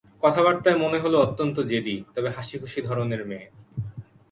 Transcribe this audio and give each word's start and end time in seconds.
কথাবার্তায় 0.23 0.77
মনে 0.77 0.97
হলো 0.99 1.17
অত্যন্ত 1.19 1.57
জেদি, 1.71 1.95
তবে 2.15 2.29
হাসিখুশি 2.29 2.79
ধরনের 2.81 3.21
মেয়ে। 3.25 3.47